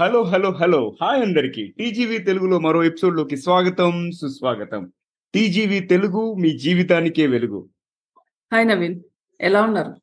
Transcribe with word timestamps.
Hello 0.00 0.22
hello 0.22 0.52
hello. 0.52 0.96
Hi 1.02 1.22
అందరికి. 1.22 1.74
TGV 1.78 2.18
తెలుగులో 2.18 2.58
మరో 2.58 2.84
ఎపిసోడ్లోకి 2.84 3.36
స్వాగతం 3.36 4.10
సుస్వాగతం. 4.10 4.92
టీజీవీ 5.34 5.80
తెలుగు 5.80 6.34
మీ 6.34 6.58
జీవితానికే 6.58 7.26
వెలుగు. 7.26 7.68
హాయ్ 8.52 8.68
నవీన్. 8.68 9.00
ఎలా 9.40 9.62
ఉన్నారు? 9.62 9.94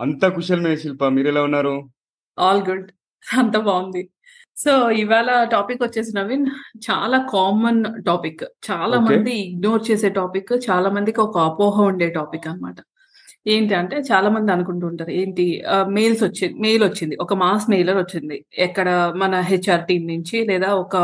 అంతా 0.00 0.28
కుశలమే 0.28 0.76
శిల్ప. 0.76 1.04
మీరు 1.04 1.28
ఎలా 1.28 1.42
ఉన్నారు? 1.42 1.90
All 2.38 2.62
good. 2.62 2.90
అంత 3.38 3.56
బాగుంది. 3.56 4.10
సో 4.56 4.90
ఇవాళ 4.90 5.44
టాపిక్ 5.44 5.82
వచ్చేసి 5.82 6.12
నవీన్ 6.16 6.46
చాలా 6.90 7.26
కామన్ 7.32 7.84
టాపిక్. 8.06 8.42
చాలా. 8.70 9.00
మంది 9.00 9.34
ఇగ్నోర్ 9.34 9.90
చేసే 9.90 10.08
టాపిక్ 10.08 10.70
చాలా 10.70 10.90
మందికి 10.90 11.20
ఒక 11.20 11.38
అపోహ 11.38 11.82
ఉండే 11.82 12.10
టాపిక్ 12.10 12.48
అన్నమాట. 12.48 12.76
ఏంటి 13.46 13.74
అంటే 13.74 13.96
చాలా 14.10 14.28
మంది 14.34 14.50
అనుకుంటుంటారు 14.54 15.10
ఏంటి 15.20 15.44
మెయిల్స్ 15.98 16.22
వచ్చింది 16.24 16.54
మెయిల్ 16.64 16.82
వచ్చింది 16.86 17.14
ఒక 17.24 17.34
మాస్ 17.42 17.66
మెయిలర్ 17.72 17.98
వచ్చింది. 18.00 18.36
ఎక్కడ 18.66 18.88
మన 19.22 19.34
హెచ్ఆర్ 19.50 19.84
టీం 19.88 20.02
నుంచి 20.12 20.36
లేదా 20.50 20.68
ఒక 20.82 20.96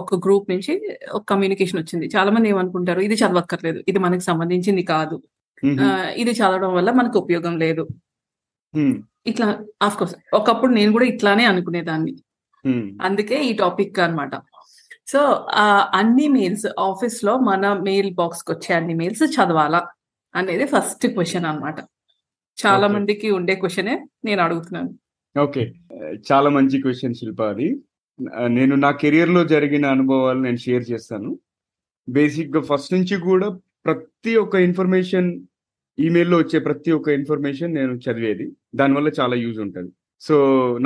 ఒక 0.00 0.18
గ్రూప్ 0.24 0.46
నుంచి 0.52 0.74
ఒక 1.16 1.22
కమ్యూనికేషన్ 1.32 1.80
వచ్చింది. 1.82 2.06
చాలా 2.16 2.30
మంది 2.34 2.50
ఏమనుకుంటారు 2.52 3.00
ఇది 3.08 3.16
చదవక్కర్లేదు 3.22 3.80
ఇది 3.92 4.00
మనకి 4.06 4.24
సంబంధించింది 4.30 4.84
కాదు. 4.94 5.16
ఇది 6.22 6.32
చదవడం 6.40 6.72
వల్ల 6.78 6.90
మనకు 7.00 7.16
ఉపయోగం 7.24 7.56
లేదు. 7.64 7.84
ఇట్లా 9.30 9.48
ఆఫ్ 9.86 9.96
కోర్స్ 9.98 10.14
ఒకప్పుడు 10.38 10.72
నేను 10.78 10.90
కూడా 10.96 11.06
ఇట్లానే 11.12 11.44
అనుకునేదాన్ని. 11.52 12.14
అందుకే 13.08 13.36
ఈ 13.48 13.52
టాపిక్ 13.62 13.98
అన్నమాట. 14.06 14.34
సో 15.12 15.20
ఆ 15.64 15.66
అన్ని 16.00 16.26
మెయిల్స్ 16.36 16.66
ఆఫీస్లో 16.88 17.32
మన 17.50 17.72
మెయిల్ 17.88 18.10
బాక్స్కి 18.20 18.50
వచ్చే 18.54 18.72
అన్ని 18.78 18.94
మెయిల్స్ 19.00 19.24
చదవాలా? 19.36 19.80
అనేది 20.34 20.64
ఫస్ట్ 20.64 21.06
క్వశ్చన్ 21.14 21.46
అన్నమాట. 21.50 21.78
చాలా. 22.58 22.86
మందికి 22.88 23.28
ఉండే 23.38 23.54
క్వశ్చనే 23.54 23.94
నేను 24.24 24.40
అడుగుతున్నాను. 24.42 24.90
ఓకే 25.36 25.62
చాలా 26.30 26.48
మంచి 26.50 26.76
క్వశ్చన్ 26.82 27.18
శిల్ప 27.20 27.42
అది. 27.52 27.68
నేను 28.48 28.74
నా 28.74 28.90
కెరియర్లో 29.02 29.42
జరిగిన 29.44 29.84
అనుభవాలు 29.94 30.40
నేను 30.40 30.56
షేర్ 30.56 30.84
చేస్తాను. 30.90 31.30
బేసిక్గా 32.08 32.60
ఫస్ట్ 32.70 32.94
నుంచి 32.94 33.16
కూడా 33.28 33.48
ప్రతి 33.86 34.32
ఒక్క 34.36 34.54
ఇన్ఫర్మేషన్ 34.68 35.28
ఈమెయిల్లో 35.98 36.36
వచ్చే 36.38 36.58
ప్రతి 36.58 36.90
ఒక్క 36.92 37.08
ఇన్ఫర్మేషన్ 37.18 37.74
నేను 37.74 37.94
చదివేది. 38.04 38.46
దానివల్ల 38.74 39.08
చాలా 39.20 39.34
యూజ్ 39.44 39.58
ఉంటుంది. 39.60 39.90
సో 40.20 40.34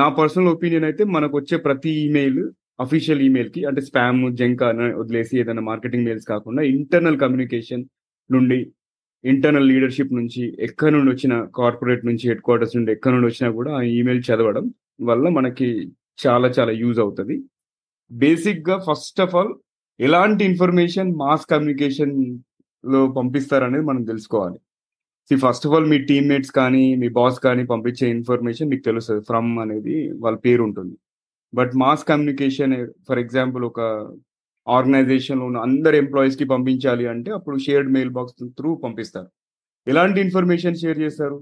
నా 0.01 0.07
పర్సనల్ 0.19 0.53
ఒపీనియన్ 0.55 0.85
అయితే 0.85 1.03
మనకు 1.17 1.35
వచ్చే 1.37 1.57
ప్రతి 1.67 1.91
ఈమెయిల్ 2.07 2.41
అఫీషియల్ 2.81 3.23
ఈమెయిల్కి 3.27 3.61
అంటే 3.65 3.81
స్పామ్ 3.81 4.23
జంక్ 4.37 4.63
అని 4.63 4.87
వదిలేసి 5.01 5.35
ఏదైనా 5.41 5.63
మార్కెటింగ్ 5.71 6.07
మెయిల్స్ 6.09 6.27
కాకుండా 6.33 6.63
ఇంటర్నల్ 6.75 7.21
కమ్యూనికేషన్ 7.21 7.85
నుండి 8.31 8.59
ఇంటర్నల్ 9.25 9.69
లీడర్షిప్ 9.69 10.13
నుంచి 10.15 10.57
ఎక్కడి 10.61 10.93
నుండి 10.95 11.11
వచ్చిన 11.11 11.35
కార్పొరేట్ 11.57 12.07
నుంచి 12.07 12.29
హెడ్ 12.29 12.43
క్వార్టర్స్ 12.45 12.77
నుండి 12.77 12.93
ఎక్కడి 12.93 13.15
నుండి 13.15 13.27
వచ్చినా 13.27 13.51
కూడా 13.51 13.71
ఆ 13.79 13.83
ఈమెయిల్ 13.83 14.23
చదవడం 14.29 14.67
వల్ల 15.03 15.29
మనకి 15.29 15.69
చాలా 16.27 16.49
చాలా 16.49 16.73
యూజ్ 16.73 17.01
అవుతుంది. 17.01 17.37
బేసిక్గా 18.11 18.77
ఫస్ట్ 18.89 19.21
ఆఫ్ 19.21 19.35
ఆల్ 19.37 19.55
ఎలాంటి 20.01 20.45
ఇన్ఫర్మేషన్ 20.45 21.15
మాస్ 21.17 21.47
కమ్యూనికేషన్లో 21.47 23.07
పంపిస్తారనేది 23.13 23.85
మనం 23.85 24.03
తెలుసుకోవాలి. 24.05 24.59
సి 25.31 25.37
ఫస్ట్ 25.37 25.67
ఆఫ్ 25.67 25.75
ఆల్ 25.75 25.87
మీ 25.87 25.99
టీమ్మేట్స్ 25.99 26.51
కానీ 26.51 26.95
మీ 26.97 27.09
బాస్ 27.09 27.41
కానీ 27.41 27.65
పంపించే 27.65 28.11
ఇన్ఫర్మేషన్ 28.11 28.71
మీకు 28.71 28.83
తెలుస్తుంది. 28.83 29.23
ఫ్రమ్ 29.25 29.59
అనేది 29.59 29.97
వాళ్ళ 30.19 30.39
పేరు 30.39 30.63
ఉంటుంది 30.63 30.97
but 31.53 31.73
mass 31.77 32.05
communication 32.09 32.75
for 33.09 33.19
example 33.19 33.65
ఒక 33.65 33.81
ఆర్గనైజేషన్లో 34.67 35.47
ఉన్న 35.47 35.59
అందరు 35.59 35.97
ఎంప్లాయీస్కి 35.97 36.45
పంపించాలి 36.45 37.07
అంటే 37.07 37.31
అప్పుడు 37.31 37.57
షేర్డ్ 37.59 37.91
మెయిల్ 37.93 38.11
బాక్స్ 38.11 38.37
త్రూ 38.59 38.75
పంపిస్తారు. 38.85 39.29
ఎలాంటి 39.87 40.21
ఇన్ఫర్మేషన్ 40.21 40.77
షేర్ 40.77 40.99
చేస్తారు? 40.99 41.39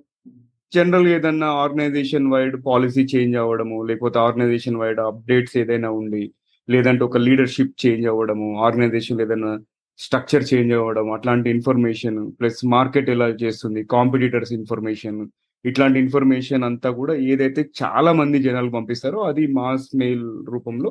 జనరల్ 0.72 1.08
ఏదన్నా 1.08 1.47
ఆర్గనైజేషన్ 1.47 2.27
వైడ్ 2.33 2.57
పాలసీ 2.67 3.02
చేంజ్ 3.14 3.36
అవ్వడము 3.36 3.77
లేకపోతే 3.84 4.18
ఆర్గనైజేషన్ 4.18 4.77
వైడ్ 4.77 5.01
అప్డేట్స్ 5.01 5.57
ఏదైనా 5.58 5.90
ఉండి 5.90 6.23
లేదంటే 6.68 7.05
ఒక 7.05 7.18
లీడర్షిప్ 7.18 7.74
చేంజ్ 7.86 8.07
అవ్వడము 8.07 8.48
ఆర్గనైజేషన్ 8.61 9.20
ఏదైనా 9.20 9.51
స్ట్రక్చర్ 9.98 10.45
చేంజ్ 10.55 10.73
అవ్వడం 10.73 11.13
అట్లాంటి 11.13 11.48
ఇన్ఫర్మేషన్ 11.51 12.18
ప్లస్ 12.40 12.61
మార్కెట్ 12.67 13.11
ఎలా 13.11 13.29
చేస్తుంది 13.42 13.84
కాంపిటీటర్స్ 13.84 14.52
ఇన్ఫర్మేషన్ 14.52 15.18
ఇట్లాంటి 15.64 15.98
ఇన్ఫర్మేషన్ 15.98 16.64
అంతా 16.64 16.90
కూడా 16.90 17.14
ఏదైతే 17.14 17.63
చాలా 17.83 18.13
మంది 18.13 18.39
జనాలు 18.39 18.70
పంపిస్తారో 18.70 19.20
అది 19.20 19.46
మాస్ 19.52 19.89
మెయిల్ 19.96 20.24
రూపంలో 20.46 20.90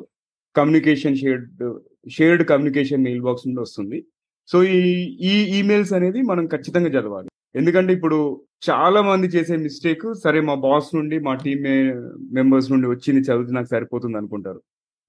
communication 0.56 1.16
shared 1.16 1.78
shared 2.10 2.48
communication 2.48 3.04
mail 3.04 3.22
box 3.22 3.46
నుండి 3.48 3.60
వస్తుంది. 3.60 4.04
సో 4.48 4.62
ఈ 4.64 4.80
ఈ 5.20 5.58
ఈమెయిల్స్ 5.58 5.92
అనేది 5.92 6.22
మనం 6.22 6.46
ఖచ్చితంగా 6.46 6.88
చదవాలి. 6.88 7.28
ఎందుకంటే 7.56 7.92
ఇప్పుడు 7.92 8.42
చాలా 8.70 9.02
మంది 9.02 9.26
చేసే 9.26 9.56
మిస్టేక్ 9.56 10.14
సరే 10.24 10.40
మా 10.40 10.54
బాస్ 10.54 10.96
నుండి 10.96 11.18
మా 11.18 11.34
టీమ్ 11.34 11.64
మెంబర్స్ 12.34 12.72
నుండి 12.72 12.86
వచ్చింది 12.86 13.20
చదివితే 13.20 13.52
నాకు 13.52 13.66
సరిపోతుంది 13.66 14.16
అనుకుంటారు. 14.16 14.60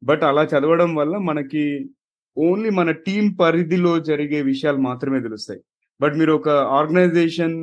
బట్ 0.04 0.24
అలా 0.24 0.44
చదవడం 0.44 0.96
వల్ల 0.96 1.18
మనకి 1.18 1.90
ఓన్లీ 2.38 2.70
మన 2.70 2.92
టీం 2.92 3.34
పరిధిలో 3.34 4.00
జరిగే 4.00 4.42
విషయాలు 4.42 4.78
మాత్రమే 4.78 5.20
తెలుస్తాయి. 5.20 5.62
బట్ 6.02 6.16
మీరు 6.18 6.32
ఒక 6.32 6.50
ఆర్గనైజేషన్ 6.50 7.56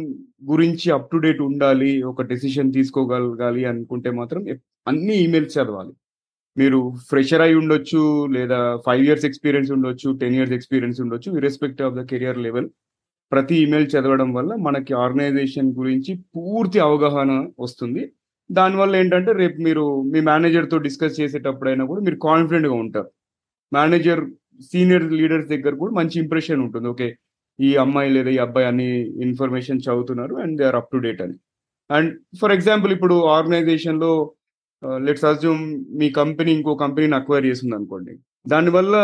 గురించి 0.50 0.90
అప్ 0.90 1.10
టు 1.12 1.16
డేట్ 1.16 1.40
ఉండాలి 1.40 2.02
ఒక 2.02 2.22
డెసిషన్ 2.22 2.72
తీసుకోగలగాలి 2.72 3.64
అనుకుంటే 3.64 4.10
మాత్రం 4.10 4.46
అన్ని 4.88 5.16
ఈమెయిల్స్ 5.16 5.58
చదవాలి. 5.58 5.92
మీరు 6.56 6.78
ఫ్రెషర్ 7.10 7.42
అయి 7.44 7.54
ఉండొచ్చు 7.60 8.00
లేదా 8.36 8.58
ఫైవ్ 8.86 9.02
ఇయర్స్ 9.06 9.26
ఎక్స్పీరియన్స్ 9.28 9.70
ఉండొచ్చు 9.76 10.08
టెన్ 10.22 10.34
ఇయర్స్ 10.38 10.54
ఎక్స్పీరియన్స్ 10.56 10.98
ఉండొచ్చు 11.04 11.30
irrespective 11.40 11.86
of 11.90 11.96
the 12.00 12.02
career 12.10 12.40
level 12.46 12.68
ప్రతి 13.32 13.56
ఇమెయిల్ 13.64 13.86
చదవడం 13.94 14.30
వల్ల 14.38 14.52
మనకి 14.66 14.92
ఆర్గనైజేషన్ 15.04 15.68
గురించి 15.78 16.12
పూర్తి 16.36 16.78
అవగాహన 16.86 17.32
వస్తుంది. 17.64 18.02
దానివల్ల 18.50 18.92
ఏంటంటే 18.96 19.32
రేపు 19.40 19.58
మీరు 19.66 19.84
మీ 20.12 20.20
మేనేజర్తో 20.30 20.78
డిస్కస్ 20.86 21.18
చేసేటప్పుడైనా 21.20 21.84
కూడా 21.90 22.00
మీరు 22.06 22.18
కాన్ఫిడెంట్గా 22.28 22.76
ఉంటారు. 22.84 23.08
మేనేజర్ 23.72 24.22
సీనియర్ 24.72 25.06
లీడర్స్ 25.20 25.48
దగ్గర 25.54 25.74
కూడా 25.82 25.92
మంచి 26.00 26.16
ఇంప్రెషన్ 26.24 26.60
ఉంటుంది. 26.66 26.88
ఓకే 26.94 27.08
ఈ 27.58 27.70
అమ్మాయి 27.84 28.10
లేదా 28.16 28.30
ఈ 28.36 28.38
అబ్బాయి 28.46 28.66
అన్ని 28.70 28.88
ఇన్ఫర్మేషన్ 29.26 29.82
చదువుతున్నారు 29.86 30.34
and 30.44 30.54
they 30.60 30.64
are 30.70 30.78
up 30.80 30.92
to 30.94 30.98
date 31.06 31.22
అని. 31.26 31.36
అండ్ 31.90 32.10
ఫర్ 32.40 32.54
ఎగ్జాంపుల్ 32.56 32.92
ఇప్పుడు 32.96 33.16
ఆర్గనైజేషన్లో 33.36 34.12
లెట్స్ 34.82 35.24
అజ్యూమ్ 35.24 35.62
మీ 35.98 36.10
కంపెనీ 36.10 36.52
ఇంకో 36.52 36.74
కంపెనీని 36.74 37.14
అక్వైర్ 37.14 37.46
చేస్తుంది 37.46 37.74
అనుకోండి 37.74 38.18
దానివల్ల 38.48 38.96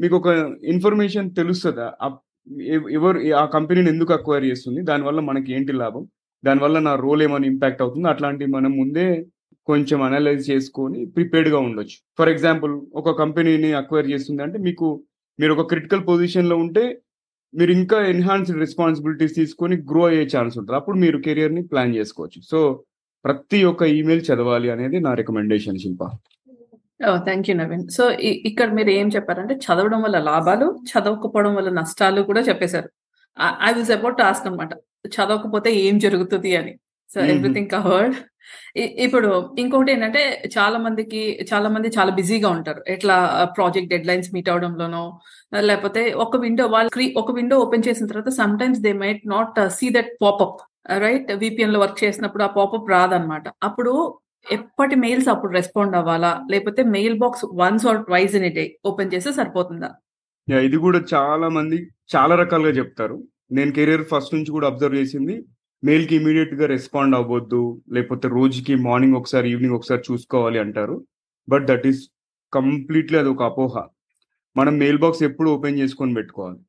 మీకు 0.00 0.16
ఒక 0.16 0.28
ఇన్ఫర్మేషన్ 0.64 1.30
తెలుస్తుంది 1.30 1.80
ఎవరు 2.92 3.18
ఆ 3.42 3.44
కంపెనీని 3.44 3.88
ఎందుకు 3.88 4.12
అక్వైర్ 4.12 4.44
చేస్తుంది? 4.44 4.82
దానివల్ల 4.82 5.20
మనకి 5.20 5.52
ఏంటి 5.52 5.72
లాభం? 5.72 6.06
దానివల్ల 6.44 6.78
నా 6.78 6.94
రోల్ 6.94 7.22
ఏమైనా 7.22 7.46
ఇంపాక్ట్ 7.46 7.82
అవుతుంది? 7.82 8.08
అట్లాంటివి 8.08 8.50
మనం 8.50 8.76
ముందే 8.76 9.26
కొంచెం 9.68 10.02
అనలైజ్ 10.02 10.50
చేసుకొని 10.50 11.06
ప్రిపేర్డ్గా 11.06 11.58
ఉండొచ్చు. 11.58 11.96
ఫర్ 12.18 12.28
ఎగ్జాంపుల్ 12.28 12.80
ఒక 12.94 13.18
కంపెనీని 13.18 13.72
అక్వైర్ 13.72 14.10
చేస్తుంది 14.10 14.42
అంటే 14.42 14.58
మీకు 14.58 15.04
మీరు 15.40 15.52
ఒక 15.52 15.66
క్రిటికల్ 15.68 16.02
పొజిషన్లో 16.06 16.56
ఉంటే 16.56 17.00
మీరు 17.54 17.72
ఇంకా 17.72 17.98
ఎన్హాన్స్డ్ 18.06 18.58
రెస్పాన్సిబిలిటీస్ 18.58 19.34
తీసుకొని 19.34 19.76
గ్రో 19.76 20.06
అయ్యే 20.06 20.24
ఛాన్స్ 20.24 20.58
ఉంటుంది. 20.58 20.76
అప్పుడు 20.76 20.96
మీరు 20.96 21.18
కెరియర్ని 21.18 21.62
ప్లాన్ 21.62 21.96
చేసుకోవచ్చు. 21.96 22.40
సో 22.50 22.84
ప్రతి 23.24 23.64
ఒక్క 23.64 23.82
ఈమెయిల్ 23.82 24.22
చదవాలి 24.32 24.70
అనేది 24.70 25.00
నా 25.00 25.14
recommendation 25.14 25.78
Shilpa. 25.78 26.04
Thank 27.16 27.50
you 27.50 27.56
Naveen. 27.56 27.88
So 27.88 28.10
ఇక్కడ 28.20 28.72
మీరు 28.72 28.90
ఏం 28.90 29.08
చెప్పారంటే 29.08 29.54
చదవడం 29.54 30.02
వల్ల 30.02 30.18
లాభాలు 30.18 30.66
చదవకపోవడం 30.90 31.54
వల్ల 31.54 31.70
నష్టాలు 31.70 32.22
కూడా 32.22 32.40
చెప్పేశారు. 32.40 32.88
ఐ 33.62 33.72
వాజ్ 33.72 33.90
అబౌట్ 33.90 34.18
టాస్క్ 34.18 34.46
అనమాట 34.46 34.72
చదవకపోతే 35.08 35.74
ఏం 35.74 35.98
జరుగుతుంది 35.98 36.56
అని. 36.56 36.74
సో. 37.14 37.20
ఎవ్రీథింగ్ 37.20 37.70
కవర్డ్ 37.70 38.14
ఇప్పుడు 38.78 39.50
ఇంకొకటి 39.58 39.92
ఏంటంటే 39.92 40.42
చాలా 40.58 40.78
మందికి 40.78 41.48
చాలా 41.54 41.68
మంది 41.68 41.88
చాలా 41.88 42.10
బిజీగా 42.10 42.48
ఉంటారు. 42.48 42.84
ఎట్లా 42.88 43.16
ప్రాజెక్ట్ 43.56 43.90
డెడ్ 43.90 44.06
లైన్స్ 44.06 44.34
మీట్ 44.34 44.48
అవడంలోనో 44.48 45.20
లేకపోతే 45.60 46.12
ఒక 46.12 46.36
విండో 46.36 46.66
వాళ్ళు 46.66 47.12
ఒక 47.16 47.32
విండో 47.32 47.58
ఓపెన్ 47.58 47.82
చేసిన 47.88 48.06
తర్వాత 48.06 48.28
sometimes 48.58 48.80
they 48.80 48.92
might 48.92 49.22
not 49.28 49.70
see 49.70 49.90
that 49.90 50.12
popup 50.22 50.60
right 51.04 51.32
విపిఎన్లో 51.44 51.78
work 51.80 52.04
చేసినప్పుడు 52.04 52.42
ఆ 52.42 52.50
పాపప్ 52.58 52.90
రాదనమాట 52.90 53.48
అప్పుడు 53.62 53.92
ఎప్పటి 54.46 54.96
మెయిల్స్ 55.04 55.28
అప్పుడు 55.28 55.52
రెస్పాండ్ 55.52 55.94
అవ్వాలా? 55.96 56.32
లేకపోతే 56.50 56.82
mail 56.96 57.18
box 57.18 57.44
once 57.60 57.86
or 57.86 58.00
twice 58.08 58.34
in 58.38 58.48
day 58.58 58.64
open 58.88 59.12
చేస్తే 59.14 59.32
సరిపోతుందా? 59.32 59.90
ఇది 60.48 60.76
కూడా 60.76 60.98
చాలా 61.14 61.48
మంది 61.48 61.76
చాలా 62.14 62.34
రకాలుగా 62.42 62.72
చెప్తారు. 62.80 63.16
నేను 63.52 63.70
కెరీర్ 63.72 64.04
ఫస్ట్ 64.10 64.34
నుంచి 64.34 64.50
కూడా 64.50 64.66
అబ్జర్వ్ 64.70 64.98
చేసింది. 65.00 65.34
మెయిల్కి 65.82 66.14
ఇమీడియట్గా 66.16 66.66
రెస్పాండ్ 66.74 67.16
అవ్వద్దు. 67.20 67.62
లేకపోతే 67.94 68.28
రోజుకి 68.28 68.74
మార్నింగ్ 68.88 69.18
ఒకసారి 69.20 69.46
ఈవినింగ్ 69.52 69.76
ఒకసారి 69.78 70.02
చూసుకోవాలి 70.10 70.58
అంటారు. 70.64 70.96
బట్ 71.48 71.64
దట్ 71.70 71.86
ఈస్ 71.86 72.02
కంప్లీట్లీ 72.52 73.18
అది 73.18 73.28
ఒక 73.34 73.42
అపోహ. 73.50 73.74
మనం 74.56 74.74
మెయిల్ 74.82 75.00
బాక్స్ 75.04 75.22
ఎప్పుడు 75.28 75.48
ఓపెన్ 75.56 75.78
చేసుకొని 75.78 76.14
పెట్టుకోవాలి. 76.18 76.60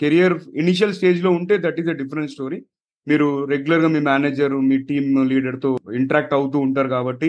కెరియర్ 0.00 0.34
ఇనిషియల్ 0.62 0.96
స్టేజ్లో 0.98 1.30
ఉంటే 1.38 1.54
that 1.66 1.80
is 1.80 1.88
a 1.88 1.96
different 2.02 2.32
story 2.34 2.58
మీరు 3.06 3.44
రెగ్యులర్గా 3.44 3.88
మీ 3.88 4.00
మేనేజర్ 4.00 4.52
మీ 4.62 4.78
టీమ్ 4.82 5.28
లీడర్తో 5.28 5.70
ఇంటరాక్ట్ 5.94 6.34
అవుతూ 6.34 6.58
ఉంటారు 6.58 6.88
కాబట్టి 6.88 7.28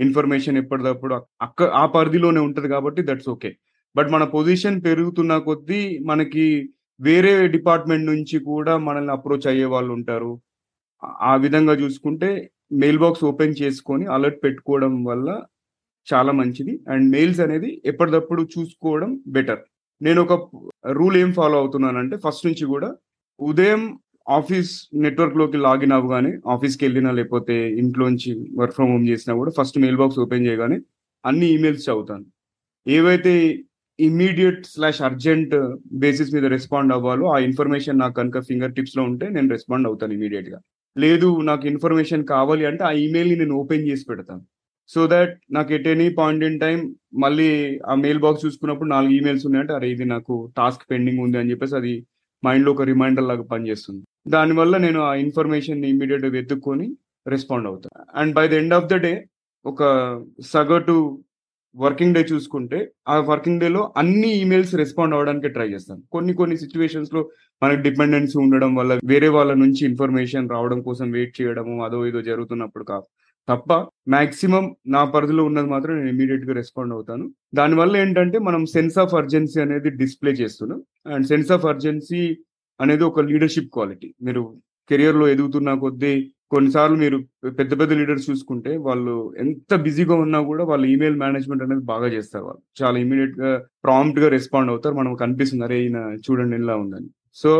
ఇన్ఫర్మేషన్ 0.00 0.56
ఎప్పటికప్పుడు 0.56 1.14
అక్క 1.42 1.62
ఆ 1.74 1.86
పరిధిలోనే 1.86 2.40
ఉంటది 2.40 2.68
కాబట్టి 2.68 3.02
దట్స్ 3.02 3.28
ఓకే 3.28 3.50
బట్ 3.96 4.10
మన 4.10 4.24
పొజిషన్ 4.24 4.84
పెరుగుతున్న 4.84 5.38
కొద్దీ 5.38 5.80
మనకి 6.02 6.46
వేరే 7.00 7.48
డిపార్ట్మెంట్ 7.48 8.06
నుంచి 8.06 8.38
కూడా 8.44 8.76
మనల్ని 8.78 9.12
అప్రోచ్ 9.12 9.46
అయ్యే 9.46 9.64
వాళ్ళు 9.64 9.92
ఉంటారు. 9.92 10.30
ఆ- 11.02 11.16
ఆ 11.22 11.36
విధంగా 11.36 11.72
చూసుకుంటే 11.74 12.28
మెయిల్ 12.72 12.98
బాక్స్ 12.98 13.24
ఓపెన్ 13.24 13.54
చేసుకొని 13.62 14.06
అలర్ట్ 14.06 14.44
పెట్టుకోవడం 14.44 15.04
వల్ల 15.04 15.28
చాలా 16.08 16.32
మంచిది. 16.32 16.80
అండ్ 16.88 17.10
మెయిల్స్ 17.10 17.40
అనేది 17.40 17.82
ఎప్పటికప్పుడు 17.84 18.48
చూసుకోవడం 18.54 19.20
బెటర్ 19.26 19.60
నేను 20.00 20.22
ఒక 20.22 20.34
రూల్ 20.90 21.16
ఏం 21.16 21.32
ఫాలో 21.32 21.58
అవుతున్నానంటే 21.58 22.16
ఫస్ట్ 22.16 22.46
నుంచి 22.46 22.64
కూడా 22.66 22.90
ఉదయం 23.40 23.82
ఆఫీస్ 24.28 24.72
నెట్వర్క్లోకి 25.04 25.58
లాగిన్ 25.66 25.94
అవ్వగానే 25.96 26.32
ఆఫీస్కి 26.54 26.82
వెళ్ళినా 26.86 27.10
లేకపోతే 27.18 27.56
ఇంట్లోంచి 27.82 28.32
వర్క్ 28.58 28.74
ఫ్రమ్ 28.78 28.90
హోమ్ 28.92 29.06
చేసినా 29.10 29.32
కూడా 29.40 29.52
ఫస్ట్ 29.58 29.78
మెయిల్ 29.84 29.98
బాక్స్ 30.00 30.18
ఓపెన్ 30.24 30.46
చేయగానే 30.48 30.78
అన్ని 31.24 31.46
ఈమెయిల్స్ 31.54 31.86
చదువుతాను. 31.88 32.24
ఏవైతే 32.86 33.32
ఇమ్మీడియట్ 33.98 34.60
స్లాష్ 34.72 35.00
అర్జెంట్ 35.08 35.54
బేసిస్ 36.02 36.34
మీద 36.34 36.46
రెస్పాండ్ 36.56 36.94
అవ్వాలో 36.96 37.26
ఆ 37.34 37.38
ఇన్ఫర్మేషన్ 37.48 38.02
నాకు 38.02 38.14
కనుక 38.20 38.42
ఫింగర్ 38.48 38.76
టిప్స్లో 38.76 39.02
ఉంటే 39.10 39.28
నేను 39.36 39.48
రెస్పాండ్ 39.54 39.88
అవుతాను 39.90 40.14
ఇమీడియట్గా 40.18 40.58
లేదు 40.96 41.30
నాకు 41.48 41.64
ఇన్ఫర్మేషన్ 41.72 42.22
కావాలి 42.34 42.64
అంటే 42.70 42.82
ఆ 42.90 42.92
ఇమెయిల్ని 43.06 43.36
నేను 43.40 43.56
ఓపెన్ 43.62 43.88
చేసి 43.88 44.04
పెడతాను. 44.10 44.42
సో 44.90 45.00
దట్ 45.14 45.32
నాకు 45.56 45.70
at 45.76 45.88
any 45.94 46.06
point 46.20 46.44
in 46.48 46.60
time 46.62 46.78
మళ్ళీ 47.24 47.48
ఆ 47.92 47.94
మెయిల్ 48.04 48.22
బాక్స్ 48.24 48.44
చూసుకున్నప్పుడు 48.44 48.88
నాలుగు 48.94 49.12
ఈమెయిల్స్ 49.18 49.44
ఉన్నాయంటే 49.48 49.74
అరే 49.78 49.88
ఇది 49.94 50.06
నాకు 50.14 50.34
టాస్క్ 50.58 50.84
పెండింగ్ 50.92 51.22
ఉంది 51.24 51.38
అని 51.40 51.50
చెప్పేసి 51.52 51.76
అది 51.80 51.92
మైండ్లో 52.42 52.70
ఒక 52.74 52.82
రిమైండర్ 52.92 53.28
లాగా 53.30 53.44
పనిచేస్తుంది. 53.52 54.02
దానివల్ల 54.28 54.76
నేను 54.76 55.00
ఆ 55.00 55.12
ఇన్ఫర్మేషన్ 55.14 55.84
ఇమీడియట్గా 55.84 56.30
వెతుక్కొని 56.30 56.88
రెస్పాండ్ 57.26 57.66
అవుతాను 57.66 57.96
and 58.20 58.34
by 58.34 58.44
the 58.48 58.52
end 58.52 58.74
of 58.74 58.90
the 58.92 58.96
day 59.06 59.12
ఒక 59.64 59.82
సగటు 60.52 60.96
వర్కింగ్ 61.76 62.14
డే 62.14 62.20
చూసుకుంటే 62.32 62.78
ఆ 63.08 63.16
వర్కింగ్ 63.30 63.60
డే 63.60 63.68
లో 63.68 63.82
అన్ని 63.96 64.30
ఈమెయిల్స్ 64.32 64.72
రెస్పాండ్ 64.74 65.14
అవ్వడానికి 65.14 65.48
ట్రై 65.48 65.66
చేస్తాను. 65.68 66.02
కొన్ని 66.12 66.32
కొన్ని 66.34 66.56
సిచ్యువేషన్స్లో 66.56 67.20
మనకి 67.62 67.80
డిపెండెన్సీ 67.82 68.36
ఉండడం 68.38 68.74
వల్ల 68.74 68.98
వేరే 69.04 69.28
వాళ్ళ 69.28 69.52
నుంచి 69.54 69.82
ఇన్ఫర్మేషన్ 69.86 70.50
రావడం 70.50 70.80
కోసం 70.82 71.06
వెయిట్ 71.10 71.34
చేయడము 71.40 71.84
అదో 71.84 72.00
ఇదో 72.06 72.22
జరుగుతున్నప్పుడు 72.22 72.84
కాదు 72.84 73.06
తప్ప 73.48 73.72
మాక్సిమం 74.08 74.64
నా 74.86 75.04
పరిధిలో 75.04 75.44
ఉన్నది 75.44 75.68
మాత్రం 75.68 75.92
నేను 75.98 76.10
ఇమీడియట్గా 76.14 76.54
రెస్పాండ్ 76.54 76.92
అవుతాను. 76.92 77.24
దానివల్ల 77.54 77.96
ఏంటంటే 77.96 78.38
మనం 78.38 78.66
సెన్స్ 78.66 78.98
ఆఫ్ 78.98 79.14
అర్జెన్సీ 79.14 79.60
అనేది 79.60 79.90
డిస్ప్లే 80.02 80.32
చేస్తున్నాం. 80.32 80.80
అండ్ 81.14 81.26
సెన్స్ 81.26 81.52
ఆఫ్ 81.52 81.66
అర్జెన్సీ 81.66 82.22
అనేది 82.80 83.04
ఒక 83.10 83.20
లీడర్షిప్ 83.30 83.70
క్వాలిటీ 83.76 84.08
మీరు 84.26 84.42
కెరియర్లో 84.90 85.24
ఎదుగుతున్న 85.34 85.70
కొద్దీ 85.84 86.12
కొన్నిసార్లు 86.52 86.96
మీరు 87.04 87.16
పెద్ద 87.58 87.72
పెద్ద 87.80 87.92
లీడర్స్ 88.00 88.26
చూసుకుంటే 88.30 88.70
వాళ్ళు 88.86 89.14
ఎంత 89.42 89.74
బిజీగా 89.86 90.14
ఉన్నా 90.24 90.38
కూడా 90.50 90.62
వాళ్ళు 90.70 90.86
ఈమెయిల్ 90.92 91.16
మేనేజ్మెంట్ 91.24 91.64
అనేది 91.64 91.84
బాగా 91.92 92.08
చేస్తారు 92.14 92.44
వాళ్ళు. 92.48 92.62
చాలా 92.80 92.96
ఇమీడియట్గా 93.04 93.50
ప్రాంప్ట్గా 93.86 94.28
రెస్పాండ్ 94.36 94.70
అవుతారు. 94.72 94.94
మనకు 95.00 95.16
కనిపిస్తుంది 95.24 95.64
అరే 95.66 95.78
ఈయన 95.86 95.98
చూడండి 96.26 96.56
ఇలా 96.62 96.76
ఉందని. 96.84 97.08
సో 97.42 97.50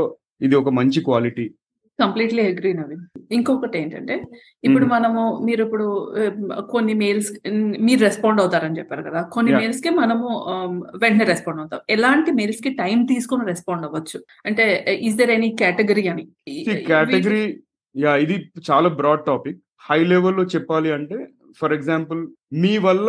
ఇది 0.46 0.54
ఒక 0.62 0.70
మంచి 0.80 1.00
క్వాలిటీ 1.08 1.46
కంప్లీట్లీ 2.02 2.42
అగ్రీ 2.50 2.70
నవీన్ 2.78 3.04
ఇంకొకటి 3.36 3.76
ఏంటంటే 3.80 4.14
ఇప్పుడు 4.66 4.86
మనము 4.92 5.22
మీరు 5.46 5.62
ఇప్పుడు 5.66 5.86
కొన్ని 6.72 6.94
మెయిల్స్ 7.02 7.30
మీరు 7.86 8.00
రెస్పాండ్ 8.08 8.40
అవుతారని 8.42 8.78
చెప్పారు 8.80 9.02
కదా 9.08 9.20
కొన్ని 9.36 9.52
మెయిల్స్కి 9.60 9.90
మనము 10.00 10.28
వెంటనే 11.04 11.26
రెస్పాండ్ 11.32 11.60
అవుతాం. 11.62 11.80
ఎలాంటి 11.96 12.32
మెయిల్స్కి 12.40 12.70
టైం 12.82 12.98
తీసుకొని 13.12 13.46
రెస్పాండ్ 13.52 13.86
అవ్వచ్చు? 13.88 14.18
అంటే 14.48 14.66
ఈస్ 15.08 15.18
దర్ 15.20 15.32
ఎనీ 15.36 15.50
కేటగిరీ 15.62 16.04
అని? 16.12 16.24
కేటగిరీ 16.90 17.42
యా 17.94 18.12
ఇది 18.24 18.36
చాలా 18.70 18.88
బ్రాడ్ 19.00 19.24
టాపిక్ 19.30 19.58
హై 19.88 20.00
లెవెల్లో 20.12 20.44
చెప్పాలి 20.54 20.90
అంటే 20.98 21.18
ఫర్ 21.60 21.74
ఎగ్జాంపుల్ 21.78 22.20
మీ 22.62 22.72
వల్ల 22.86 23.08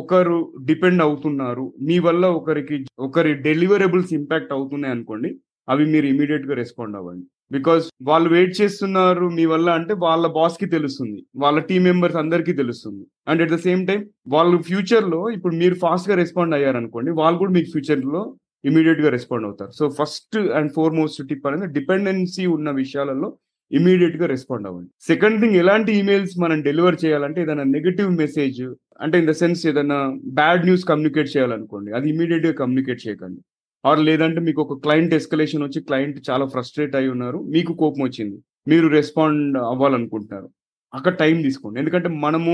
ఒకరు 0.00 0.38
డిపెండ్ 0.68 1.02
అవుతున్నారు. 1.06 1.64
మీ 1.88 1.96
వల్ల 2.06 2.24
ఒకరికి 2.38 2.76
ఒకరి 3.06 3.32
డెలివరబుల్స్ 3.46 4.12
ఇంపాక్ట్ 4.20 4.54
అవుతున్నాయి 4.56 4.94
అనుకోండి 4.96 5.30
అవి 5.68 5.84
మీరు 5.94 6.06
ఇమీడియట్గా 6.12 6.54
రెస్పాండ్ 6.62 6.96
అవ్వండి. 7.00 7.26
బికాస్ 7.50 7.84
వాళ్ళు 8.08 8.28
వెయిట్ 8.34 8.54
చేస్తున్నారు 8.60 9.26
మీ 9.36 9.44
వల్ల 9.52 9.68
అంటే 9.78 9.92
వాళ్ళ 10.06 10.26
బాస్కి 10.38 10.66
తెలుస్తుంది. 10.74 11.18
వాళ్ళ 11.44 11.58
టీం 11.68 11.82
మెంబర్స్ 11.90 12.18
అందరికీ 12.22 12.52
తెలుస్తుంది. 12.60 13.04
And 13.30 13.42
at 13.44 13.52
the 13.54 13.58
same 13.66 13.82
time 13.90 14.00
వాళ్ళు 14.34 14.58
ఫ్యూచర్లో 14.68 15.20
ఇప్పుడు 15.36 15.54
మీరు 15.62 15.76
ఫాస్ట్గా 15.84 16.16
రెస్పాండ్ 16.22 16.56
అయ్యారనుకోండి 16.58 17.12
వాళ్ళు 17.20 17.38
కూడా 17.42 17.54
మీకు 17.58 17.70
ఫ్యూచర్లో 17.74 18.22
ఇమీడియట్గా 18.68 19.10
రెస్పాండ్ 19.16 19.46
అవుతారు. 19.48 19.72
So 19.80 19.84
first 19.98 20.38
and 20.58 20.72
foremost 21.00 21.20
tip 21.30 21.46
అనేది 21.50 21.68
డిపెండెన్సీ 21.78 22.46
ఉన్న 22.56 22.70
విషయాలలో 22.82 23.28
ఇమీడియట్గా 23.70 24.26
రెస్పాండ్ 24.34 24.66
అవ్వండి. 24.68 24.90
సెకండ్ 25.10 25.38
థింగ్ 25.40 25.56
ఎలాంటి 25.62 25.90
ఈమెయిల్స్ 26.00 26.34
మనం 26.44 26.58
డెలివర్ 26.68 26.96
చేయాలంటే 27.04 27.38
ఏదైనా 27.44 27.64
నెగిటివ్ 27.76 28.10
మెసేజ్ 28.22 28.60
అంటే 29.04 29.16
ఇన్ 29.22 29.28
ద 29.30 29.34
సెన్స్ 29.40 29.62
ఏదైనా 29.70 29.98
బ్యాడ్ 30.38 30.64
న్యూస్ 30.68 30.84
కమ్యూనికేట్ 30.90 31.30
చేయాలనుకోండి 31.34 31.90
అది 31.98 32.06
ఇమీడియట్గా 32.14 32.52
కమ్యూనికేట్ 32.60 33.02
చేయకండి. 33.06 33.40
ఆర్ 33.88 34.00
లేదంటే 34.08 34.40
మీకు 34.40 34.60
ఒక 34.62 34.76
క్లయింట్ 34.84 35.16
ఎస్కలేషన్ 35.18 35.64
వచ్చి 35.64 35.80
క్లయింట్ 35.88 36.18
చాలా 36.30 36.44
ఫ్రస్ట్రేట్ 36.54 36.96
అయి 37.00 37.10
ఉన్నారు 37.14 37.38
మీకు 37.54 37.72
కోపం 37.82 38.02
వచ్చింది 38.08 38.36
మీరు 38.68 38.86
రెస్పాండ్ 38.98 39.58
అవ్వాలనుకుంటున్నారు. 39.72 40.48
అక్కడ 40.92 41.12
టైం 41.14 41.36
తీసుకోండి. 41.42 41.78
ఎందుకంటే 41.80 42.08
మనము 42.26 42.52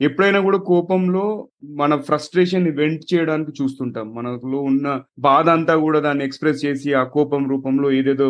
ఎప్పుడైనా 0.00 0.40
కూడా 0.46 0.58
కోపంలో 0.70 1.24
మన 1.80 1.92
ఫ్రస్ట్రేషన్ 2.08 2.66
వెంట్ 2.80 3.04
చేయడానికి 3.12 3.52
చూస్తుంటాం. 3.60 4.06
మనలో 4.16 4.58
ఉన్న 4.70 4.86
బాధ 5.18 5.46
అంతా 5.48 5.74
కూడా 5.84 5.98
దాన్ని 6.00 6.24
ఎక్స్ప్రెస్ 6.24 6.60
చేసి 6.64 6.90
ఆ 7.00 7.04
కోపం 7.16 7.42
రూపంలో 7.52 7.90
ఏదేదో 7.98 8.26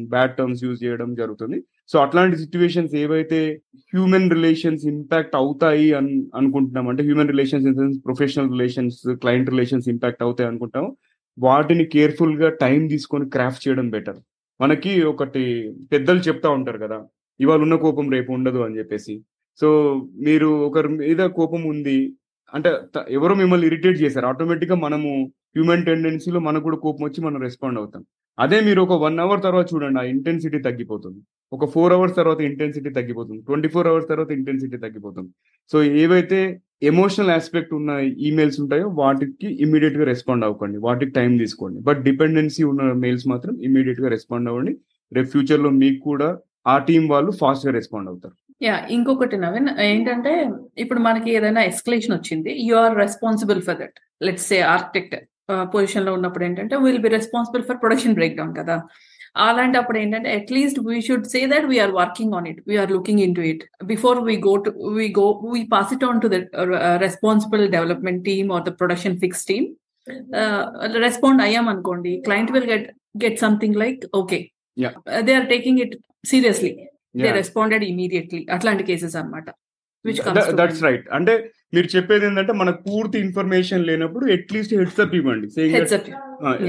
బ్యాడ్ 0.00 0.34
టర్మ్స్ 0.38 0.64
యూజ్ 0.64 0.78
చేయడం 0.84 1.10
జరుగుతుంది. 1.20 1.58
సో 1.90 1.96
అట్లాంటి 2.04 2.36
సిచ్యువేషన్స్ 2.36 2.94
ఏవైతే 3.02 3.38
హ్యూమన్ 3.92 4.28
రిలేషన్స్ 4.36 4.84
ఇంపాక్ట్ 4.94 5.36
అవుతాయి 5.42 5.88
అని 5.98 6.14
అనుకుంటున్నాం 6.34 6.86
అంటే 6.92 7.02
human 7.08 7.32
relations 7.34 7.66
in 7.70 7.78
sense 7.80 7.98
professional 8.06 8.50
relations 8.54 8.98
client 9.22 9.50
relations 9.54 9.88
impact 9.94 10.24
అవుతాయి 10.26 10.48
అనుకుంటాం 10.48 10.86
వాటిని 11.38 11.84
కేర్ఫుల్గా 11.84 12.48
టైం 12.48 12.80
తీసుకొని 12.88 13.30
క్రాఫ్ట్ 13.30 13.68
చేయడం 13.68 13.90
బెటర్ 13.90 14.18
మనకి 14.60 14.92
ఒకటి 15.02 15.42
పెద్దలు 15.92 16.18
చెప్తా 16.18 16.48
ఉంటారు 16.50 16.78
కదా 16.78 16.98
ఇవాళ 17.40 17.60
ఉన్న 17.60 17.74
కోపం 17.74 18.06
రేపు 18.10 18.32
ఉండదు 18.32 18.58
అని 18.58 18.78
చెప్పేసి. 18.78 19.14
సో 19.60 19.68
మీరు 20.26 20.48
ఒకరి 20.68 20.88
మీద 20.88 21.22
కోపం 21.38 21.62
ఉంది 21.72 21.96
అంటే 22.54 22.70
ఎవరో 23.10 23.34
మిమ్మల్ని 23.34 23.66
ఇరిటేట్ 23.66 23.98
చేశారు. 24.02 24.26
ఆటోమేటిక్గా 24.26 24.76
మనము 24.76 25.10
హ్యూమన్ 25.56 25.84
టెండెన్సీలో 25.86 26.40
మనకు 26.40 26.64
కూడా 26.64 26.76
కోపం 26.76 27.04
వచ్చి 27.04 27.20
మనం 27.24 27.40
రెస్పాండ్ 27.42 27.78
అవుతాం. 27.78 28.02
అదే 28.38 28.58
మీరు 28.60 28.80
ఒక 28.82 28.94
వన్ 29.02 29.18
అవర్ 29.24 29.42
తర్వాత 29.42 29.66
చూడండి 29.74 30.00
ఆ 30.00 30.04
ఇంటెన్సిటీ 30.14 30.58
తగ్గిపోతుంది. 30.58 31.20
ఒక 31.54 31.66
ఫోర్ 31.74 31.92
అవర్స్ 31.96 32.14
తర్వాత 32.20 32.40
ఇంటెన్సిటీ 32.50 32.90
తగ్గిపోతుంది. 32.98 33.40
ట్వంటీ 33.48 33.68
ఫోర్ 33.74 33.88
అవర్స్ 33.90 34.08
తర్వాత 34.12 34.30
ఇంటెన్సిటీ 34.38 34.76
తగ్గిపోతుంది. 34.84 35.30
సో 35.70 35.76
ఏవైతే 36.02 36.38
ఎమోషనల్ 36.90 37.32
ఆస్పెక్ట్ 37.36 37.72
ఉన్న 37.78 37.90
ఈమెయిల్స్ 38.28 38.58
ఉంటాయో 38.62 38.88
వాటికి 39.02 39.48
ఇమీడియట్గా 39.66 40.06
రెస్పాండ్ 40.12 40.44
అవ్వకండి. 40.46 40.78
వాటికి 40.86 41.12
టైం 41.18 41.32
తీసుకోండి. 41.42 41.78
బట్ 41.88 42.00
డిపెండెన్సీ 42.08 42.62
ఉన్న 42.70 42.92
మెయిల్స్ 43.04 43.26
మాత్రం 43.32 43.54
ఇమీడియట్గా 43.68 44.08
రెస్పాండ్ 44.16 44.48
అవ్వండి. 44.52 44.74
రేపు 45.16 45.30
ఫ్యూచర్లో 45.34 45.72
మీకు 45.82 46.00
కూడా 46.10 46.30
ఆ 46.72 46.74
టీం 46.88 47.02
వాళ్ళు 47.12 47.30
ఫాస్ట్గా 47.42 47.72
రెస్పాండ్ 47.78 48.08
అవుతారు. 48.10 48.36
యా 48.66 48.74
ఇంకొకటి 48.96 49.36
నవీన్ 49.44 49.70
ఏంటంటే 49.90 50.32
ఇప్పుడు 50.82 51.00
మనకి 51.06 51.30
ఏదైనా 51.38 51.62
ఎస్కలేషన్ 51.70 52.14
వచ్చింది 52.18 52.52
you 52.66 52.74
are 52.82 52.94
responsible 53.04 53.60
for 53.66 53.78
that 53.80 53.98
let's 54.26 54.46
say 54.50 54.58
architect 54.74 55.16
పొజిషన్లో 55.72 56.12
ఉన్నప్పుడు 56.16 56.44
ఏంటంటే 56.46 56.74
will 56.84 57.02
be 57.06 57.10
responsible 57.16 57.64
for 57.68 57.78
production 57.82 58.14
breakdown 58.38 58.54
కదా. 58.60 58.76
అలాంటప్పుడు 59.36 59.98
ఏంటంటే 59.98 60.34
at least 60.34 60.80
we 60.80 61.00
should 61.00 61.24
say 61.24 61.46
that 61.46 61.64
we are 61.64 61.90
working 61.90 62.34
on 62.34 62.46
it 62.46 62.60
we are 62.68 62.90
looking 62.90 63.20
into 63.34 63.40
it 63.40 63.64
before 63.84 64.18
we 64.18 64.36
go 64.36 64.56
to 64.56 64.70
we 64.88 65.08
go 65.08 65.40
we 65.52 65.64
pass 65.64 65.92
it 65.92 66.04
on 66.04 66.20
to 66.20 66.28
the 66.28 66.34
responsible 66.96 67.68
development 67.68 68.24
team 68.24 68.52
or 68.52 68.62
the 68.62 68.68
production 68.68 69.18
fix 69.18 69.46
team 69.46 69.66
respond 71.02 71.42
అయ్యాం 71.42 71.68
అనుకోండి. 71.68 72.22
Client 72.24 72.52
will 72.52 72.64
get 72.64 72.90
get 73.24 73.38
something 73.38 73.76
like 73.76 74.16
okay 74.16 74.50
they 75.22 75.34
are 75.34 75.46
taking 75.46 75.80
it 75.80 75.96
seriously 76.26 76.76
they 77.16 77.30
responded 77.30 77.84
immediately 77.84 78.46
అట్లాంటి 78.50 78.82
cases 78.82 79.16
అనమాట 79.16 79.50
that's 80.52 80.82
right 80.82 81.08
అంటే 81.12 81.52
మీరు 81.74 81.88
చెప్పేది 81.94 82.24
ఏంటంటే 82.28 82.54
మనకు 82.60 82.78
పూర్తి 82.88 83.16
ఇన్ఫర్మేషన్ 83.26 83.86
లేనప్పుడు 83.88 84.24
అట్లీస్ట్ 84.36 84.74
హెడ్స్ 84.80 85.00
అప్ 85.04 85.14
ఇవ్వండి. 85.20 85.48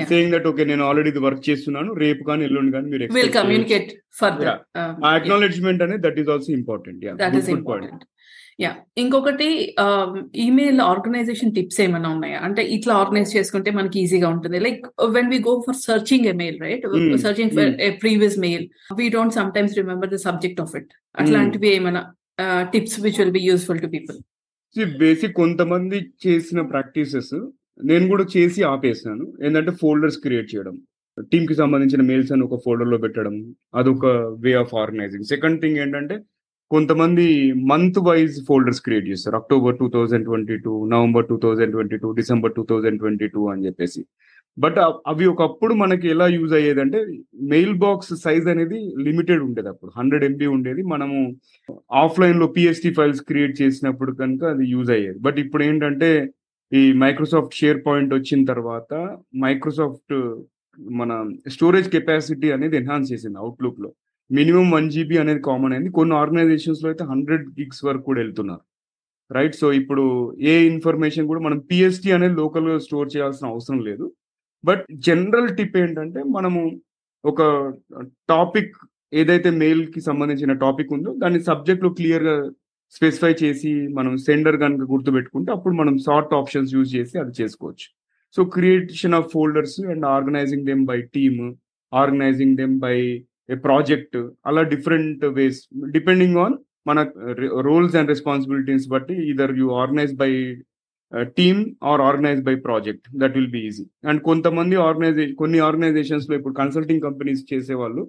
సేయింగ్ 0.09 0.33
దట్ 0.35 0.47
ఓకే 0.51 0.65
నేను 0.71 0.83
ఆల్రెడీ 0.88 1.09
ఇది 1.13 1.24
వర్క్ 1.27 1.43
చేస్తున్నాను 1.50 1.91
రేపు 2.03 2.24
కానీ 2.31 2.43
ఎల్లుండి 2.50 2.74
కానీ 2.77 2.89
మీరు 2.93 3.13
విల్ 3.19 3.31
కమ్యూనికేట్ 3.39 3.91
ఫర్దర్ 4.21 4.51
అక్నాలెడ్జ్మెంట్ 5.15 5.83
అనేది 5.85 6.03
that 6.07 6.19
is 6.24 6.29
also 6.35 6.51
important 6.59 7.01
that 7.24 7.38
is 7.41 7.50
important 7.59 8.03
yeah 8.63 8.69
ఇంకొకటి 9.03 9.47
ఈమెయిల్ 10.45 10.77
ఆర్గనైజేషన్ 10.91 11.51
టిప్స్ 11.55 11.79
ఏమైనా 11.85 12.09
ఉన్నాయా? 12.15 12.38
అంటే 12.47 12.62
ఇట్లా 12.75 12.93
ఆర్గనైజ్ 13.01 13.31
చేసుకుంటే 13.38 13.69
మనకి 13.77 13.97
ఈజీగా 14.03 14.27
ఉంటుంది. 14.35 14.59
Like 14.65 14.83
when 15.15 15.29
we 15.33 15.39
go 15.50 15.53
for 15.65 15.77
searching 15.88 16.27
a 16.31 16.35
mail 16.41 16.59
right 16.65 16.85
searching 17.25 17.51
for 17.57 17.74
a 17.88 17.89
previous 18.03 18.38
mail 18.45 18.63
we 19.01 19.07
don't 19.17 19.35
sometimes 19.57 19.75
remember 19.81 20.12
the 20.13 20.19
subject 20.27 20.62
of 20.65 20.75
it 20.81 20.93
అట్లాంటివి 21.24 21.71
ఏమైనా 21.79 22.03
tips 22.74 22.97
which 23.05 23.19
will 23.21 23.35
be 23.39 23.43
useful 23.51 23.81
to 23.85 23.89
people 23.95 24.17
basic 24.84 25.34
కొంతమంది 25.34 25.98
చేసిన 26.27 26.62
practices 26.62 27.36
నేను 27.84 28.08
కూడా 28.08 28.25
చేసి 28.38 28.63
ఆపేసాను 28.63 29.34
ఏంటంటే 29.44 29.72
folders 29.72 30.17
create 30.17 30.55
చేయడం. 30.55 30.75
టీమ్కి 31.32 31.55
సంబంధించిన 31.55 32.01
మెయిల్స్ 32.01 32.32
అని 32.32 32.44
ఒక 32.44 32.60
ఫోల్డర్లో 32.65 32.98
పెట్టడం. 32.98 33.36
అదొక 33.75 34.05
way 34.46 34.53
of 34.53 34.74
organising 34.75 35.24
second 35.24 35.62
thing 35.62 35.77
ఏంటంటే 35.77 36.15
కొంతమంది 36.72 37.53
మంత్ 37.53 38.00
వైజ్ 38.00 38.46
ఫోల్డర్స్ 38.48 38.82
క్రియేట్ 38.82 39.08
చేస్తారు. 39.08 39.36
October 39.36 39.77
two 39.77 39.88
thousand 39.89 40.25
twenty 40.25 40.58
two 40.58 40.86
November 40.86 41.27
two 41.27 41.38
thousand 41.38 41.72
twenty 41.72 41.98
two 41.98 42.12
December 42.12 42.53
two 42.53 42.63
thousand 42.70 43.00
twenty 43.00 43.27
two 43.27 43.50
అని 43.51 43.65
చెప్పేసి. 43.65 44.05
బట్ 44.57 44.77
అవి 45.12 45.25
ఒకప్పుడు 45.31 45.74
మనకి 45.74 46.07
ఎలా 46.09 46.27
యూజ్ 46.27 46.53
అయ్యేది 46.53 46.81
అంటే 46.83 47.00
మెయిల్ 47.53 47.74
బాక్స్ 47.83 48.13
సైజ్ 48.25 48.47
అనేది 48.53 48.79
లిమిటెడ్ 49.07 49.41
ఉండేది 49.47 49.69
అప్పుడు. 49.74 49.91
హండ్రెడ్ 49.97 50.24
ఎంబీ 50.24 50.47
ఉండేది. 50.55 50.81
మనము 50.93 51.17
ఆఫ్లైన్లో 52.03 52.47
పిఎస్టీ 52.57 52.91
ఫైల్స్ 52.93 53.21
క్రియేట్ 53.29 53.62
చేసినప్పుడు 53.62 54.12
కనుక 54.21 54.43
అది 54.55 54.65
యూజ్ 54.74 54.91
అయ్యేది. 54.97 55.19
బట్ 55.19 55.39
ఇప్పుడు 55.39 55.63
ఏంటంటే 55.63 56.09
ఈ 56.71 56.93
మైక్రోసాఫ్ట్ 57.03 57.59
షేర్ 57.62 57.79
పాయింట్ 57.88 58.13
వచ్చిన 58.13 58.43
తర్వాత 58.51 58.93
మైక్రోసాఫ్ట్ 59.45 60.13
మన 61.00 61.12
స్టోరేజ్ 61.55 61.89
కెపాసిటీ 61.89 62.47
అనేది 62.51 62.75
ఎన్హాన్స్ 62.77 63.12
చేసింది 63.12 63.38
అవుట్లుక్లో. 63.43 63.89
మినిమం 64.31 64.67
వన్ 64.71 64.89
జీబీ 64.93 65.17
అనేది 65.24 65.41
కామన్ 65.50 65.74
అయింది. 65.74 65.89
కొన్ని 65.97 66.15
ఆర్గనైజేషన్స్లో 66.15 66.89
అయితే 66.89 67.03
హండ్రెడ్ 67.12 67.45
గిగ్స్ 67.59 67.85
వరకు 67.85 68.05
కూడా 68.09 68.19
వెళ్తున్నారు. 68.21 68.63
రైట్ 69.31 69.55
సో 69.55 69.67
ఇప్పుడు 69.74 70.03
ఏ 70.51 70.53
ఇన్ఫర్మేషన్ 70.74 71.27
కూడా 71.27 71.41
మనం 71.41 71.59
పిఎస్టీ 71.59 72.09
అనేది 72.12 72.35
లోకల్గా 72.41 72.77
స్టోర్ 72.77 73.09
చేయాల్సిన 73.15 73.47
అవసరం 73.47 73.79
లేదు. 73.89 74.05
బట్ 74.65 74.84
జనరల్ 75.07 75.50
టిప్ 75.57 75.77
ఏంటంటే 75.77 76.24
మనము 76.24 76.62
ఒక 77.24 77.41
టాపిక్ 78.29 78.75
ఏదైతే 79.13 79.50
మెయిల్కి 79.50 80.01
సంబంధించిన 80.01 80.53
టాపిక్ 80.53 80.93
ఉందో 80.93 81.12
దాన్ని 81.17 81.39
సబ్జెక్ట్లో 81.43 81.89
క్లియర్గా 81.89 82.36
స్పెసిఫై 82.95 83.36
చేసి 83.43 83.88
మనం 83.88 84.17
సెండర్ 84.17 84.57
కనుక 84.57 84.91
గుర్తుపెట్టుకుంటే 84.91 85.51
అప్పుడు 85.51 85.75
మనం 85.75 85.98
సార్ట్ 85.98 86.34
ఆప్షన్స్ 86.34 86.74
యూజ్ 86.74 86.95
చేసి 86.95 87.19
అది 87.19 87.43
చేసుకోవచ్చు. 87.43 87.88
So 88.36 88.45
creation 88.45 89.13
of 89.13 89.29
folders 89.34 89.77
and 89.86 90.05
organising 90.05 90.65
them 90.65 90.86
by 90.86 91.01
team 91.15 91.55
organising 91.93 92.57
them 92.57 92.79
by 92.79 92.98
a 93.50 93.55
project 93.55 94.17
అలా 94.45 94.62
డిఫరెంట్ 94.62 95.25
వేస్ 95.25 95.60
డిపెండింగ్ 95.91 96.38
ఆన్ 96.38 96.55
మన 96.88 97.00
రోల్స్ 97.62 97.95
అండ్ 97.95 98.10
రెస్పాన్సిబిలిటీస్ 98.10 98.88
బట్టి 98.88 99.15
either 99.29 99.53
you 99.57 99.67
organise 99.74 100.13
by 100.15 100.31
team 101.38 101.62
or 101.83 102.01
organise 102.01 102.41
by 102.41 102.55
project 102.67 103.07
that 103.15 103.35
will 103.38 103.51
be 103.51 103.62
easy 103.67 103.85
and 104.09 104.21
కొంతమంది 104.21 104.75
organisation 104.88 105.35
కొన్ని 105.35 105.59
ఆర్గనైజేషన్స్లో 105.59 106.35
ఇప్పుడు 106.35 106.53
consulting 106.53 107.01
companies 107.01 107.43
చేసే 107.53 107.74
వాళ్ళు 107.74 108.03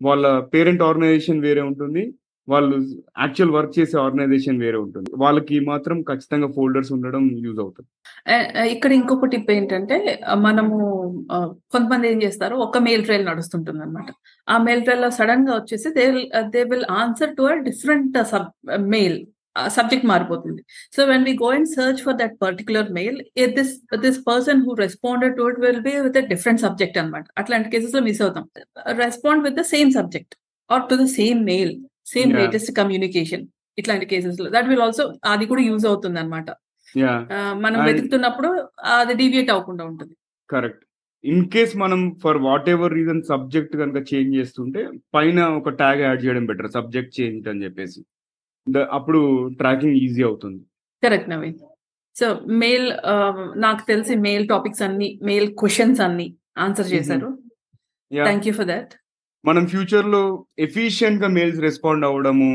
వాళ్ళ 0.00 0.26
పేరెంట్ 0.54 0.82
ఆర్గనైజేషన్ 0.82 1.40
వేరే 1.40 1.60
ఉంటుంది 1.60 2.02
వాళ్ళు 2.48 2.76
యాక్చువల్ 3.18 3.50
వర్క్ 3.54 3.72
చేసే 3.78 3.96
ఆర్గనైజేషన్ 3.98 4.60
వేరే 4.62 4.78
ఉంటుంది. 4.78 5.08
వాళ్ళకి 5.22 5.56
మాత్రం 5.60 5.96
ఖచ్చితంగా 6.02 6.48
ఫోల్డర్స్ 6.56 6.90
ఉండడం 6.92 7.24
యూజ్ 7.44 7.58
అవుతుంది. 7.64 7.88
ఇక్కడ 8.74 8.90
ఇంకొక 8.92 9.26
టిప్ 9.26 9.50
ఏంటంటే 9.50 9.96
మనము 10.46 10.76
కొంతమంది 11.72 12.08
ఏం 12.12 12.22
చేస్తారు 12.22 12.56
ఒక 12.66 12.78
మెయిల్ 12.78 13.04
ట్రైల్ 13.04 13.26
నడుస్తుంటుంది 13.26 13.82
అనమాట 13.82 14.08
ఆ 14.48 14.56
మెయిల్ 14.58 14.84
ట్రైల్లో 14.84 15.10
సడన్గా 15.18 15.54
వచ్చేసి 15.60 15.90
they 15.98 16.06
they 16.54 16.62
will 16.62 16.88
answer 17.02 17.34
to 17.36 17.42
a 17.42 17.56
different 17.68 18.16
sub 18.32 18.48
mail 18.96 19.18
subject 19.76 20.06
మారిపోతుంది. 20.12 20.60
So 20.96 21.00
when 21.10 21.24
we 21.28 21.32
go 21.42 21.48
and 21.56 21.68
search 21.76 22.00
for 22.06 22.16
that 22.22 22.34
particular 22.44 22.88
mail 22.98 23.18
this 23.58 23.72
this 24.04 24.20
person 24.30 24.60
who 24.66 24.74
responded 24.84 25.34
to 25.38 25.46
it 25.52 25.60
will 25.66 25.82
be 25.88 25.94
with 26.06 26.18
different 26.32 26.62
subject 26.66 26.98
అనమాట 27.02 27.24
అట్లాంటి 27.42 27.70
కేసెస్లో 27.74 28.02
miss 28.08 28.22
అవుతాం. 28.26 28.46
Respond 29.04 29.44
with 29.48 29.58
the 29.60 29.64
same 29.74 29.92
subject 29.98 30.34
or 30.70 30.84
to 30.90 30.96
the 31.02 31.06
same 31.18 31.40
mail 31.52 31.72
same 32.14 32.32
latest 32.40 32.72
communication 32.80 33.44
ఇట్లాంటి 33.82 34.06
కేసెస్లో. 34.12 34.48
That 34.56 34.68
will 34.72 34.84
also 34.88 35.04
అది 35.34 35.46
కూడా 35.52 35.62
use 35.70 35.86
అవుతుంది 35.92 36.18
అనమాట 36.24 36.48
మనం 37.64 37.78
వెతుకుతున్నప్పుడు 37.86 38.50
అది 38.98 39.14
డీవియేట్ 39.20 39.50
అవ్వకుండా 39.54 39.82
ఉంటుంది. 39.90 40.14
కరెక్ట్ 40.52 40.84
ఇన్ 41.24 41.42
కేస్ 41.54 41.72
మనం 41.82 42.00
for 42.22 42.38
what 42.46 42.68
ever 42.74 42.92
reason 42.98 43.20
subject 43.30 43.74
కనుక 43.80 43.98
చేంజ్ 44.10 44.32
చేస్తుంటే 44.38 44.82
పైన 45.16 45.38
ఒక 45.58 45.72
ట్యాగ్ 45.80 46.00
యాడ్ 46.06 46.22
చేయడం 46.24 46.44
బెటర్ 46.50 46.70
సబ్జెక్ట్ 46.76 47.12
చేంజ్ 47.18 47.48
అని 47.52 47.64
చెప్పేసి. 47.66 48.00
అప్పుడు 48.96 49.20
ట్రాకింగ్ 49.60 49.98
ఈజీ 50.04 50.22
అవుతుంది. 50.28 50.60
కరెక్ట్ 51.02 51.28
నవీన్. 51.32 51.58
సో 52.16 52.26
మెయిల్ 52.64 52.86
నాకు 53.66 53.82
తెలిసి 53.90 54.14
మెయిల్ 54.28 54.44
టాపిక్స్ 54.54 54.82
అన్ని 54.86 55.08
మెయిల్ 55.30 55.46
క్వశ్చన్స్ 55.60 56.00
అన్ని 56.06 56.26
ఆన్సర్ 56.66 56.88
చేశారు. 56.94 57.28
థ్యాంక్ 58.28 58.48
యూ 58.48 58.54
ఫర్ 58.58 58.68
దాట్ 58.72 58.92
మనం 59.44 59.64
ఫ్యూచర్లో 59.72 60.22
ఎఫిషియెంట్గా 60.66 61.28
మెయిల్స్ 61.38 61.60
రెస్పాండ్ 61.68 62.06
అవ్వడము 62.08 62.50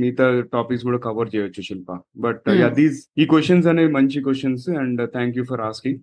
మిగతా 0.00 0.26
టాపిక్స్ 0.54 0.84
కూడా 0.88 0.98
కవర్ 1.06 1.30
చేయొచ్చు 1.34 1.62
శిల్ప. 1.68 1.90
బట్ 2.24 2.48
దీస్ 2.78 2.98
ఈ 3.22 3.26
క్వశ్చన్స్ 3.32 3.68
అనేవి 3.72 3.92
మంచి 3.98 4.18
questions 4.26 4.66
and 4.80 5.00
thank 5.14 5.38
you 5.38 5.44
for 5.50 5.62
asking. 5.68 6.00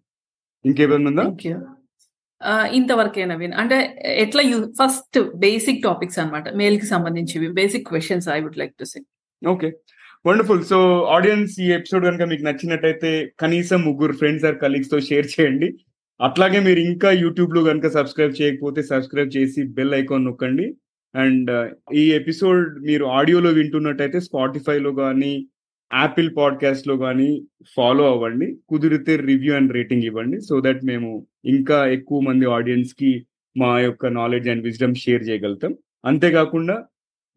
ఇంకేమైనా 0.66 1.10
ఉందా? 1.12 1.26
ఇంతవరకే 2.74 3.24
నవీన్ 3.26 3.54
అంటే 3.54 3.78
ఎట్లా 4.24 4.42
యూ 4.44 4.58
ఫస్ట్ 4.82 5.18
బేసిక్ 5.36 5.84
టాపిక్స్ 5.84 6.20
అనమాట 6.20 6.50
మెయిల్కి 6.54 6.86
సంబంధించివి 6.86 7.48
basic 7.54 7.88
questions 7.90 8.28
I 8.30 8.40
would 8.42 8.60
like 8.60 8.76
to 8.80 8.84
say 8.84 9.00
okay 9.42 9.70
wonderful 10.26 10.64
so 10.64 10.80
audience 11.08 11.54
ఈ 11.60 11.68
ఎపిసోడ్ 11.72 12.06
కనుక 12.06 12.24
మీకు 12.30 12.44
నచ్చినట్టయితే 12.46 13.12
కనీసం 13.40 13.80
ముగ్గురు 13.82 14.14
ఫ్రెండ్స్ 14.14 14.46
ఆర్ 14.46 14.58
కలీగ్స్తో 14.58 15.00
షేర్ 15.00 15.28
చేయండి. 15.34 15.68
అట్లాగే 16.20 16.60
మీరు 16.60 16.82
ఇంకా 16.92 17.10
యూట్యూబ్లో 17.24 17.62
కనుక 17.64 17.88
సబ్స్క్రైబ్ 17.88 18.40
చేయకపోతే 18.42 18.82
సబ్స్క్రైబ్ 18.84 19.36
చేసి 19.38 19.62
బెల్ 19.78 19.96
ఐకాన్ 19.96 20.26
నొక్కండి. 20.26 20.68
అండ్ 21.16 21.50
uh, 21.52 21.66
ఈ 21.94 22.04
ఎపిసోడ్ 22.12 22.64
మీరు 22.80 23.06
ఆడియోలో 23.20 23.50
వింటున్నట్టయితే 23.50 24.20
స్పాటిఫైలో 24.20 24.92
కానీ 24.94 25.34
యాపిల్ 25.94 26.30
పాడ్కాస్ట్లో 26.38 26.98
కానీ 26.98 27.44
ఫాలో 27.76 28.12
అవ్వండి. 28.12 28.58
కుదిరితే 28.70 29.16
రివ్యూ 29.16 29.54
అండ్ 29.54 29.74
రేటింగ్ 29.74 30.04
ఇవ్వండి. 30.04 30.42
సో 30.42 30.62
దట్ 30.66 30.86
మేము 30.86 31.28
ఇంకా 31.46 31.88
ఎక్కువ 31.88 32.20
మంది 32.20 32.46
ఆడియన్స్కి 32.46 33.26
మా 33.58 33.80
యొక్క 33.80 34.06
నాలెడ్జ్ 34.06 34.50
అండ్ 34.50 34.64
విజ్డమ్ 34.64 34.96
షేర్ 34.96 35.30
చేయగలుగుతాం. 35.30 35.76
అంతేకాకుండా 36.06 36.86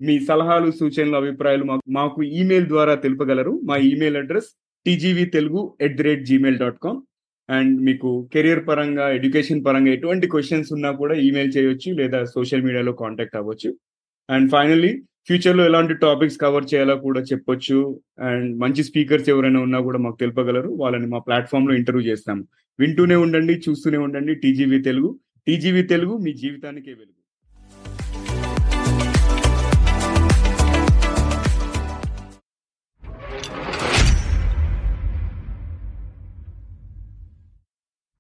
మీ 0.03 0.21
సలహాలు 0.21 0.71
సూచనలు 0.71 1.17
అభిప్రాయాలు 1.17 1.65
మాకు 1.65 1.83
మాకు 1.89 2.23
ఈమెయిల్ 2.23 2.67
ద్వారా 2.67 2.95
తెలుపగలరు. 2.95 3.61
మా 3.65 3.77
email 3.77 4.17
address 4.17 4.57
TGV 4.87 5.25
Telugu 5.25 5.75
at 5.81 5.97
the 5.97 6.03
rate 6.03 6.25
Gmail 6.25 6.59
dot 6.59 6.79
com 6.83 7.03
and 7.51 7.81
మీకు 7.81 8.29
కెరియర్ 8.33 8.69
పరంగా 8.69 9.11
ఎడ్యుకేషన్ 9.11 9.65
పరంగా 9.65 9.93
ఎటువంటి 9.93 10.27
క్వశ్చన్స్ 10.27 10.73
ఉన్నా 10.73 10.91
కూడా 10.91 11.15
ఈమెయిల్ 11.15 11.53
చేయొచ్చు 11.57 11.93
లేదా 11.93 12.25
సోషల్ 12.25 12.63
మీడియాలో 12.63 12.93
కాంటాక్ట్ 12.93 13.37
అవ్వచ్చు. 13.37 13.77
అండ్ 14.31 14.51
ఫైనల్లీ 14.51 15.03
ఫ్యూచర్లో 15.27 15.65
ఎలాంటి 15.65 15.95
టాపిక్స్ 15.95 16.39
కవర్ 16.41 16.65
చేయాలో 16.75 16.97
కూడా 16.97 17.21
చెప్పొచ్చు. 17.21 18.01
అండ్ 18.21 18.61
మంచి 18.61 18.85
స్పీకర్స్ 18.85 19.29
ఎవరైనా 19.29 19.61
ఉన్నా 19.61 19.81
కూడా 19.81 19.99
మాకు 19.99 20.17
తెలుపగలరు. 20.21 20.69
వాళ్ళని 20.69 21.07
మా 21.07 21.19
ప్లాట్ఫామ్లో 21.19 21.75
ఇంటర్వ్యూ 21.75 22.11
చేస్తాము. 22.11 22.45
వింటూనే 22.81 23.17
ఉండండి 23.17 23.61
చూస్తూనే 23.69 23.99
ఉండండి. 23.99 24.35
టీజీవీ 24.35 24.83
తెలుగు 24.83 25.19
టీజీవీ 25.47 25.83
తెలుగు 25.83 26.17
మీ 26.17 26.33
జీవితానికే 26.33 26.91
వెలుగు. 26.91 27.20